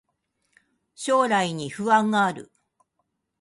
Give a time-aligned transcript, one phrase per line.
[0.95, 2.51] 将来に不安がある